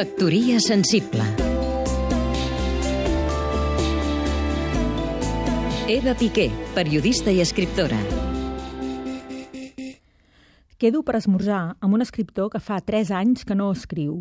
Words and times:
Factoria 0.00 0.58
sensible 0.60 1.20
Eva 5.92 6.14
Piqué, 6.14 6.46
periodista 6.74 7.28
i 7.28 7.42
escriptora. 7.44 7.98
Quedo 10.80 11.02
per 11.04 11.18
esmorzar 11.18 11.74
amb 11.84 11.98
un 11.98 12.00
escriptor 12.00 12.48
que 12.48 12.62
fa 12.64 12.78
3 12.80 13.10
anys 13.12 13.44
que 13.44 13.52
no 13.52 13.66
escriu. 13.74 14.14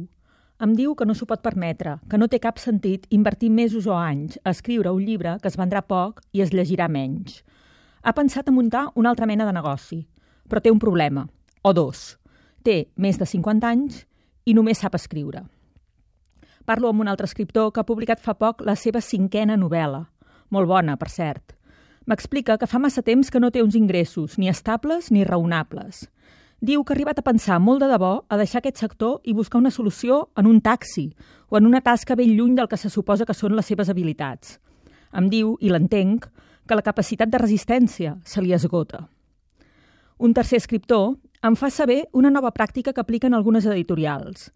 Em 0.60 0.74
diu 0.76 0.98
que 1.00 1.08
no 1.08 1.16
s'ho 1.16 1.30
pot 1.30 1.40
permetre, 1.40 1.94
que 2.12 2.20
no 2.20 2.28
té 2.28 2.42
cap 2.44 2.60
sentit 2.60 3.08
invertir 3.08 3.48
mesos 3.48 3.88
o 3.88 3.96
anys 3.96 4.36
a 4.44 4.52
escriure 4.52 4.92
un 4.92 5.06
llibre 5.08 5.38
que 5.40 5.48
es 5.48 5.56
vendrà 5.56 5.80
poc 5.80 6.20
i 6.36 6.44
es 6.44 6.52
llegirà 6.52 6.90
menys. 6.92 7.40
Ha 8.04 8.12
pensat 8.12 8.52
a 8.52 8.56
muntar 8.58 8.90
una 8.96 9.16
altra 9.16 9.32
mena 9.32 9.48
de 9.48 9.56
negoci, 9.56 10.02
però 10.44 10.60
té 10.60 10.76
un 10.76 10.84
problema, 10.84 11.24
o 11.64 11.72
dos. 11.72 12.20
Té 12.68 12.90
més 12.98 13.16
de 13.16 13.30
50 13.32 13.72
anys 13.72 14.04
i 14.44 14.58
només 14.60 14.84
sap 14.84 15.00
escriure. 15.00 15.46
Parlo 16.70 16.92
amb 16.92 17.02
un 17.02 17.08
altre 17.10 17.26
escriptor 17.26 17.72
que 17.74 17.82
ha 17.82 17.88
publicat 17.88 18.20
fa 18.22 18.36
poc 18.38 18.60
la 18.62 18.76
seva 18.78 19.00
cinquena 19.02 19.56
novel·la, 19.58 20.04
molt 20.54 20.70
bona, 20.70 21.00
per 21.02 21.08
cert. 21.10 21.56
M'explica 22.06 22.60
que 22.62 22.68
fa 22.70 22.78
massa 22.78 23.02
temps 23.02 23.32
que 23.34 23.40
no 23.42 23.50
té 23.50 23.64
uns 23.66 23.74
ingressos, 23.74 24.36
ni 24.38 24.52
estables 24.52 25.08
ni 25.10 25.24
raonables. 25.26 26.04
Diu 26.62 26.84
que 26.84 26.94
ha 26.94 26.96
arribat 27.00 27.24
a 27.24 27.26
pensar 27.26 27.58
molt 27.58 27.82
de 27.82 27.90
debò 27.90 28.12
a 28.30 28.38
deixar 28.38 28.62
aquest 28.62 28.78
sector 28.84 29.18
i 29.26 29.34
buscar 29.34 29.64
una 29.64 29.74
solució 29.74 30.20
en 30.38 30.46
un 30.46 30.62
taxi 30.62 31.08
o 31.50 31.58
en 31.58 31.66
una 31.66 31.82
tasca 31.82 32.14
ben 32.14 32.36
lluny 32.38 32.54
del 32.62 32.70
que 32.70 32.78
se 32.78 32.94
suposa 32.94 33.26
que 33.26 33.34
són 33.34 33.58
les 33.58 33.66
seves 33.66 33.90
habilitats. 33.90 34.60
Em 35.10 35.26
diu, 35.34 35.58
i 35.66 35.74
l'entenc, 35.74 36.30
que 36.70 36.78
la 36.78 36.86
capacitat 36.86 37.34
de 37.34 37.42
resistència 37.42 38.20
se 38.22 38.46
li 38.46 38.54
esgota. 38.54 39.08
Un 40.20 40.38
tercer 40.38 40.62
escriptor 40.62 41.16
em 41.42 41.58
fa 41.58 41.74
saber 41.74 42.04
una 42.14 42.30
nova 42.30 42.54
pràctica 42.54 42.94
que 42.94 43.02
apliquen 43.02 43.34
algunes 43.34 43.66
editorials. 43.66 44.52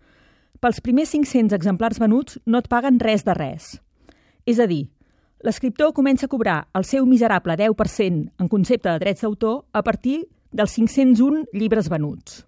Pels 0.64 0.80
primers 0.80 1.10
500 1.12 1.52
exemplars 1.58 1.98
venuts 2.00 2.38
no 2.48 2.62
et 2.64 2.70
paguen 2.72 2.96
res 3.04 3.26
de 3.28 3.34
res. 3.36 3.66
És 4.48 4.62
a 4.64 4.68
dir, 4.70 4.86
l'escriptor 5.44 5.92
comença 5.92 6.30
a 6.30 6.32
cobrar 6.32 6.70
el 6.80 6.86
seu 6.88 7.04
miserable 7.04 7.58
10% 7.60 8.30
en 8.40 8.48
concepte 8.48 8.88
de 8.88 9.02
drets 9.02 9.26
d'autor 9.26 9.66
a 9.74 9.82
partir 9.84 10.22
dels 10.56 10.72
501 10.72 11.50
llibres 11.52 11.92
venuts. 11.92 12.46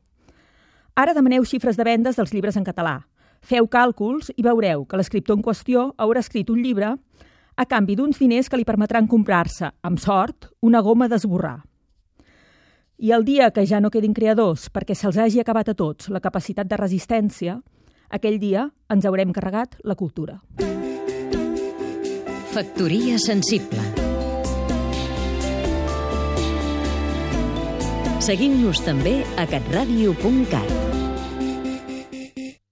Ara 0.95 1.11
demaneu 1.11 1.43
xifres 1.43 1.75
de 1.75 1.83
vendes 1.83 2.15
dels 2.15 2.31
llibres 2.31 2.55
en 2.55 2.63
català. 2.63 3.01
Feu 3.43 3.67
càlculs 3.67 4.31
i 4.39 4.47
veureu 4.47 4.87
que 4.87 4.95
l'escriptor 4.95 5.35
en 5.35 5.43
qüestió 5.43 5.89
haurà 5.99 6.23
escrit 6.23 6.47
un 6.49 6.63
llibre 6.63 6.95
a 6.95 7.67
canvi 7.67 7.99
d'uns 7.99 8.23
diners 8.23 8.47
que 8.47 8.55
li 8.55 8.63
permetran 8.63 9.11
comprar-se, 9.11 9.73
amb 9.83 9.99
sort, 9.99 10.53
una 10.63 10.79
goma 10.79 11.11
d'esborrar. 11.11 11.65
I 12.95 13.11
el 13.11 13.27
dia 13.27 13.51
que 13.51 13.67
ja 13.67 13.83
no 13.83 13.91
quedin 13.91 14.15
creadors 14.15 14.69
perquè 14.71 14.95
se'ls 14.95 15.19
hagi 15.19 15.43
acabat 15.43 15.67
a 15.67 15.75
tots 15.75 16.07
la 16.07 16.23
capacitat 16.23 16.71
de 16.71 16.79
resistència, 16.79 17.59
aquell 18.15 18.39
dia 18.39 18.69
ens 18.91 19.05
haurem 19.05 19.35
carregat 19.35 19.77
la 19.83 19.97
cultura. 19.99 20.39
Factoria 22.55 23.19
sensible 23.19 23.83
Seguim-nos 28.25 28.79
també 28.81 29.19
a 29.37 29.43
catradio.cat 29.45 30.84